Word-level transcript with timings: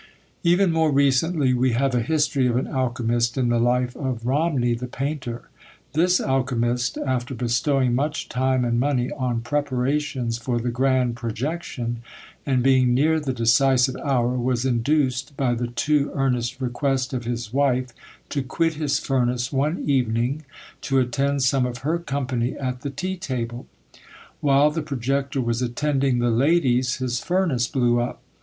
Even 0.43 0.71
more 0.71 0.91
recently 0.91 1.53
we 1.53 1.73
have 1.73 1.93
a 1.93 1.99
history 2.01 2.47
of 2.47 2.55
an 2.55 2.65
alchymist 2.65 3.37
in 3.37 3.49
the 3.49 3.59
life 3.59 3.95
of 3.95 4.25
Romney, 4.25 4.73
the 4.73 4.87
painter. 4.87 5.51
This 5.93 6.19
alchymist, 6.19 6.97
after 7.05 7.35
bestowing 7.35 7.93
much 7.93 8.27
time 8.27 8.65
and 8.65 8.79
money 8.79 9.11
on 9.11 9.41
preparations 9.41 10.39
for 10.39 10.57
the 10.57 10.71
grand 10.71 11.15
projection, 11.17 12.01
and 12.47 12.63
being 12.63 12.95
near 12.95 13.19
the 13.19 13.31
decisive 13.31 13.95
hour, 13.97 14.35
was 14.39 14.65
induced, 14.65 15.37
by 15.37 15.53
the 15.53 15.67
too 15.67 16.09
earnest 16.15 16.59
request 16.59 17.13
of 17.13 17.25
his 17.25 17.53
wife, 17.53 17.89
to 18.29 18.41
quit 18.41 18.73
his 18.73 18.97
furnace 18.97 19.51
one 19.53 19.83
evening, 19.85 20.43
to 20.81 20.97
attend 20.97 21.43
some 21.43 21.67
of 21.67 21.79
her 21.85 21.99
company 21.99 22.57
at 22.57 22.81
the 22.81 22.89
tea 22.89 23.17
table. 23.17 23.67
While 24.39 24.71
the 24.71 24.81
projector 24.81 25.41
was 25.41 25.61
attending 25.61 26.17
the 26.17 26.31
ladies, 26.31 26.95
his 26.95 27.19
furnace 27.19 27.67
blew 27.67 27.99
up! 28.01 28.19